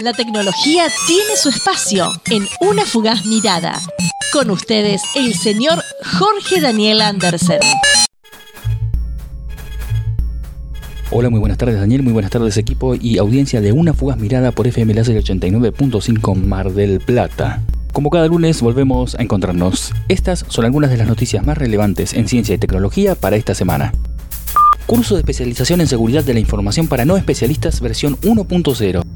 La 0.00 0.12
tecnología 0.12 0.88
tiene 1.06 1.36
su 1.36 1.50
espacio 1.50 2.10
en 2.28 2.44
una 2.60 2.84
fugaz 2.84 3.24
mirada. 3.26 3.80
Con 4.32 4.50
ustedes, 4.50 5.00
el 5.14 5.34
señor 5.34 5.84
Jorge 6.18 6.60
Daniel 6.60 7.00
Andersen. 7.00 7.60
Hola, 11.12 11.30
muy 11.30 11.38
buenas 11.38 11.58
tardes 11.58 11.78
Daniel, 11.78 12.02
muy 12.02 12.12
buenas 12.12 12.32
tardes 12.32 12.56
equipo 12.56 12.96
y 12.96 13.18
audiencia 13.18 13.60
de 13.60 13.70
Una 13.70 13.94
Fugaz 13.94 14.18
Mirada 14.18 14.50
por 14.50 14.66
FM 14.66 14.94
Láser 14.94 15.22
89.5 15.22 16.34
Mar 16.42 16.72
del 16.72 16.98
Plata. 16.98 17.62
Como 17.92 18.10
cada 18.10 18.26
lunes 18.26 18.62
volvemos 18.62 19.14
a 19.14 19.22
encontrarnos. 19.22 19.92
Estas 20.08 20.44
son 20.48 20.64
algunas 20.64 20.90
de 20.90 20.96
las 20.96 21.06
noticias 21.06 21.46
más 21.46 21.56
relevantes 21.56 22.14
en 22.14 22.26
ciencia 22.26 22.56
y 22.56 22.58
tecnología 22.58 23.14
para 23.14 23.36
esta 23.36 23.54
semana. 23.54 23.92
Curso 24.86 25.14
de 25.14 25.20
especialización 25.20 25.80
en 25.80 25.86
seguridad 25.86 26.24
de 26.24 26.34
la 26.34 26.40
información 26.40 26.88
para 26.88 27.04
no 27.04 27.16
especialistas 27.16 27.80
versión 27.80 28.16
1.0. 28.22 29.13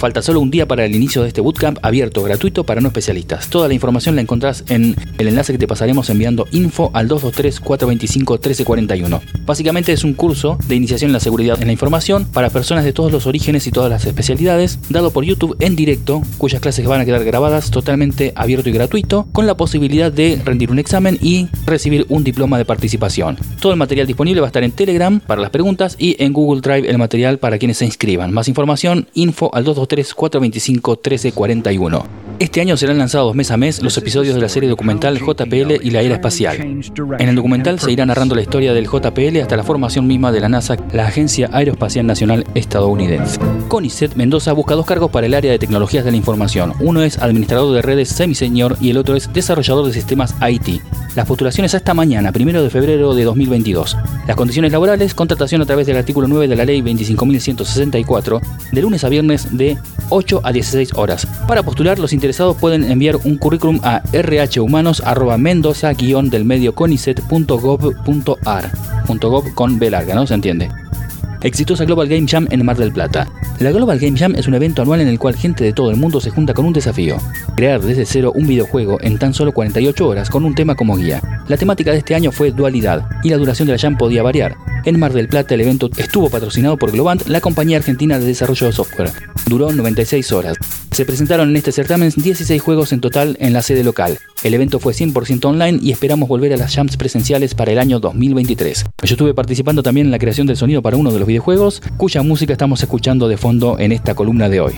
Falta 0.00 0.22
solo 0.22 0.40
un 0.40 0.50
día 0.50 0.66
para 0.66 0.86
el 0.86 0.96
inicio 0.96 1.20
de 1.20 1.28
este 1.28 1.42
bootcamp 1.42 1.78
abierto, 1.82 2.22
gratuito 2.22 2.64
para 2.64 2.80
no 2.80 2.88
especialistas. 2.88 3.50
Toda 3.50 3.68
la 3.68 3.74
información 3.74 4.16
la 4.16 4.22
encontrás 4.22 4.64
en 4.70 4.96
el 5.18 5.28
enlace 5.28 5.52
que 5.52 5.58
te 5.58 5.66
pasaremos 5.66 6.08
enviando 6.08 6.46
info 6.52 6.90
al 6.94 7.06
223-425-1341. 7.10 9.20
Básicamente 9.44 9.92
es 9.92 10.02
un 10.02 10.14
curso 10.14 10.56
de 10.66 10.74
iniciación 10.74 11.10
en 11.10 11.12
la 11.12 11.20
seguridad 11.20 11.60
en 11.60 11.66
la 11.66 11.72
información 11.72 12.24
para 12.24 12.48
personas 12.48 12.86
de 12.86 12.94
todos 12.94 13.12
los 13.12 13.26
orígenes 13.26 13.66
y 13.66 13.72
todas 13.72 13.90
las 13.90 14.06
especialidades, 14.06 14.78
dado 14.88 15.10
por 15.10 15.24
YouTube 15.24 15.54
en 15.60 15.76
directo, 15.76 16.22
cuyas 16.38 16.62
clases 16.62 16.86
van 16.86 17.02
a 17.02 17.04
quedar 17.04 17.22
grabadas 17.22 17.70
totalmente 17.70 18.32
abierto 18.36 18.70
y 18.70 18.72
gratuito, 18.72 19.28
con 19.32 19.46
la 19.46 19.58
posibilidad 19.58 20.10
de 20.10 20.40
rendir 20.42 20.70
un 20.70 20.78
examen 20.78 21.18
y 21.20 21.48
recibir 21.66 22.06
un 22.08 22.24
diploma 22.24 22.56
de 22.56 22.64
participación. 22.64 23.36
Todo 23.60 23.72
el 23.72 23.78
material 23.78 24.06
disponible 24.06 24.40
va 24.40 24.46
a 24.46 24.48
estar 24.48 24.64
en 24.64 24.72
Telegram 24.72 25.20
para 25.20 25.42
las 25.42 25.50
preguntas 25.50 25.96
y 25.98 26.16
en 26.24 26.32
Google 26.32 26.62
Drive 26.62 26.88
el 26.88 26.96
material 26.96 27.38
para 27.38 27.58
quienes 27.58 27.76
se 27.76 27.84
inscriban. 27.84 28.32
Más 28.32 28.48
información, 28.48 29.06
info 29.12 29.54
al 29.54 29.64
223 29.64 29.89
425 29.90 30.92
1341. 30.92 32.30
Este 32.38 32.62
año 32.62 32.74
serán 32.78 32.96
lanzados 32.96 33.34
mes 33.34 33.50
a 33.50 33.58
mes 33.58 33.82
los 33.82 33.98
episodios 33.98 34.34
de 34.34 34.40
la 34.40 34.48
serie 34.48 34.70
documental 34.70 35.18
JPL 35.18 35.72
y 35.82 35.90
la 35.90 36.00
era 36.00 36.14
espacial. 36.14 36.56
En 37.18 37.28
el 37.28 37.36
documental 37.36 37.78
se 37.78 37.92
irá 37.92 38.06
narrando 38.06 38.34
la 38.34 38.40
historia 38.40 38.72
del 38.72 38.86
JPL 38.86 39.42
hasta 39.42 39.58
la 39.58 39.62
formación 39.62 40.06
misma 40.06 40.32
de 40.32 40.40
la 40.40 40.48
NASA, 40.48 40.78
la 40.92 41.06
Agencia 41.06 41.50
Aeroespacial 41.52 42.06
Nacional 42.06 42.46
Estadounidense. 42.54 43.38
CONICET 43.68 44.14
Mendoza 44.14 44.54
busca 44.54 44.74
dos 44.74 44.86
cargos 44.86 45.10
para 45.10 45.26
el 45.26 45.34
área 45.34 45.52
de 45.52 45.58
tecnologías 45.58 46.02
de 46.02 46.12
la 46.12 46.16
información. 46.16 46.72
Uno 46.80 47.02
es 47.02 47.18
administrador 47.18 47.74
de 47.74 47.82
redes 47.82 48.08
semi-senior 48.08 48.78
y 48.80 48.88
el 48.88 48.96
otro 48.96 49.16
es 49.16 49.30
desarrollador 49.30 49.86
de 49.86 49.92
sistemas 49.92 50.34
IT. 50.40 50.80
Las 51.16 51.26
postulaciones 51.26 51.74
hasta 51.74 51.92
mañana, 51.92 52.32
primero 52.32 52.62
de 52.62 52.70
febrero 52.70 53.14
de 53.14 53.24
2022. 53.24 53.98
Las 54.26 54.36
condiciones 54.36 54.72
laborales, 54.72 55.12
contratación 55.12 55.60
a 55.60 55.66
través 55.66 55.86
del 55.86 55.98
artículo 55.98 56.26
9 56.26 56.48
de 56.48 56.56
la 56.56 56.64
ley 56.64 56.80
25.164, 56.80 58.40
de 58.72 58.80
lunes 58.80 59.04
a 59.04 59.10
viernes 59.10 59.58
de 59.58 59.76
8 60.10 60.42
a 60.44 60.52
16 60.52 60.92
horas. 60.94 61.26
Para 61.46 61.62
postular, 61.62 61.98
los 61.98 62.12
interesados 62.12 62.56
pueden 62.56 62.90
enviar 62.90 63.16
un 63.16 63.38
currículum 63.38 63.80
a 63.82 64.02
rhhumanos.mendoza-del 64.12 66.44
medio 66.44 66.74
conicet.gov.ar. 66.74 68.70
.gov 69.20 69.54
con 69.54 69.78
B 69.78 69.90
larga, 69.90 70.14
¿no? 70.14 70.26
¿Se 70.26 70.34
entiende? 70.34 70.68
Exitosa 71.42 71.86
Global 71.86 72.08
Game 72.08 72.26
Jam 72.28 72.46
en 72.50 72.64
Mar 72.64 72.76
del 72.76 72.92
Plata. 72.92 73.26
La 73.60 73.72
Global 73.72 73.98
Game 73.98 74.18
Jam 74.18 74.34
es 74.36 74.46
un 74.46 74.54
evento 74.54 74.82
anual 74.82 75.00
en 75.00 75.08
el 75.08 75.18
cual 75.18 75.36
gente 75.36 75.64
de 75.64 75.72
todo 75.72 75.90
el 75.90 75.96
mundo 75.96 76.20
se 76.20 76.30
junta 76.30 76.52
con 76.52 76.66
un 76.66 76.72
desafío. 76.72 77.16
Crear 77.56 77.80
desde 77.80 78.04
cero 78.04 78.32
un 78.34 78.46
videojuego 78.46 78.98
en 79.00 79.18
tan 79.18 79.32
solo 79.32 79.52
48 79.52 80.06
horas 80.06 80.28
con 80.28 80.44
un 80.44 80.54
tema 80.54 80.74
como 80.74 80.96
guía. 80.96 81.22
La 81.48 81.56
temática 81.56 81.92
de 81.92 81.98
este 81.98 82.14
año 82.14 82.30
fue 82.30 82.52
dualidad 82.52 83.08
y 83.22 83.30
la 83.30 83.38
duración 83.38 83.66
de 83.66 83.72
la 83.72 83.78
jam 83.78 83.96
podía 83.96 84.22
variar. 84.22 84.56
En 84.84 84.98
Mar 84.98 85.12
del 85.12 85.28
Plata 85.28 85.54
el 85.54 85.62
evento 85.62 85.90
estuvo 85.96 86.30
patrocinado 86.30 86.76
por 86.76 86.92
Globant, 86.92 87.26
la 87.26 87.40
compañía 87.40 87.78
argentina 87.78 88.18
de 88.18 88.26
desarrollo 88.26 88.66
de 88.66 88.72
software. 88.72 89.10
Duró 89.50 89.72
96 89.72 90.30
horas. 90.30 90.56
Se 90.92 91.04
presentaron 91.04 91.50
en 91.50 91.56
este 91.56 91.72
certamen 91.72 92.12
16 92.14 92.62
juegos 92.62 92.92
en 92.92 93.00
total 93.00 93.36
en 93.40 93.52
la 93.52 93.62
sede 93.62 93.82
local. 93.82 94.16
El 94.44 94.54
evento 94.54 94.78
fue 94.78 94.94
100% 94.94 95.44
online 95.44 95.80
y 95.82 95.90
esperamos 95.90 96.28
volver 96.28 96.52
a 96.52 96.56
las 96.56 96.72
jams 96.72 96.96
presenciales 96.96 97.56
para 97.56 97.72
el 97.72 97.80
año 97.80 97.98
2023. 97.98 98.84
Yo 99.02 99.14
estuve 99.14 99.34
participando 99.34 99.82
también 99.82 100.06
en 100.06 100.12
la 100.12 100.20
creación 100.20 100.46
del 100.46 100.56
sonido 100.56 100.82
para 100.82 100.96
uno 100.96 101.10
de 101.12 101.18
los 101.18 101.26
videojuegos, 101.26 101.82
cuya 101.96 102.22
música 102.22 102.52
estamos 102.52 102.80
escuchando 102.80 103.26
de 103.26 103.38
fondo 103.38 103.76
en 103.80 103.90
esta 103.90 104.14
columna 104.14 104.48
de 104.48 104.60
hoy 104.60 104.74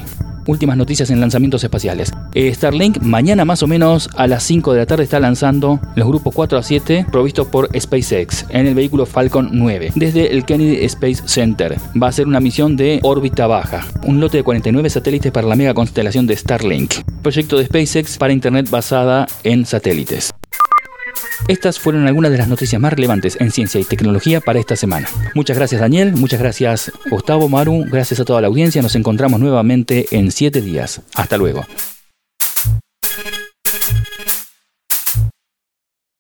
últimas 0.47 0.77
noticias 0.77 1.11
en 1.11 1.21
lanzamientos 1.21 1.65
espaciales. 1.65 2.13
Eh, 2.35 2.53
Starlink 2.55 2.99
mañana 3.01 3.45
más 3.45 3.63
o 3.63 3.67
menos 3.67 4.09
a 4.17 4.27
las 4.27 4.43
5 4.45 4.73
de 4.73 4.79
la 4.81 4.87
tarde 4.87 5.05
está 5.05 5.21
lanzando 5.21 5.81
los 5.95 6.09
grupos 6.09 6.35
4 6.35 6.59
a 6.59 6.63
7 6.63 7.07
provistos 7.11 7.47
por 7.47 7.69
SpaceX 7.79 8.47
en 8.51 8.67
el 8.67 8.75
vehículo 8.75 9.07
Falcon 9.07 9.51
9 9.53 9.93
desde 9.95 10.33
el 10.33 10.45
Kennedy 10.45 10.85
Space 10.85 11.23
Center. 11.27 11.77
Va 12.01 12.09
a 12.09 12.13
ser 12.13 12.27
una 12.27 12.41
misión 12.41 12.77
de 12.77 13.01
órbita 13.03 13.47
baja, 13.47 13.87
un 14.07 14.21
lote 14.21 14.39
de 14.39 14.43
49 14.45 14.91
satélites 14.91 15.33
para 15.33 15.47
la 15.47 15.57
mega 15.57 15.75
constelación 15.75 16.27
de 16.27 16.37
Starlink, 16.37 16.95
proyecto 17.23 17.59
de 17.59 17.67
SpaceX 17.67 18.19
para 18.19 18.33
Internet 18.33 18.71
basada 18.71 19.27
en 19.45 19.67
satélites. 19.67 20.33
Estas 21.49 21.79
fueron 21.79 22.07
algunas 22.07 22.31
de 22.31 22.39
las 22.39 22.49
noticias 22.49 22.81
más 22.81 22.93
relevantes 22.93 23.37
en 23.41 23.51
ciencia 23.51 23.81
y 23.81 23.85
tecnología 23.85 24.41
para 24.41 24.59
esta 24.59 24.77
semana. 24.77 25.09
Muchas 25.35 25.57
gracias 25.57 25.81
Daniel, 25.81 26.13
muchas 26.13 26.41
gracias 26.41 26.93
Gustavo 27.11 27.49
Maru, 27.49 27.85
gracias 27.91 28.21
a 28.21 28.25
toda 28.25 28.41
la 28.41 28.47
audiencia, 28.47 28.83
nos 28.83 28.95
encontramos 28.95 29.41
nuevamente 29.41 30.07
en 30.13 30.31
7 30.31 30.61
días. 30.61 31.03
Hasta 31.15 31.37
luego. 31.37 31.67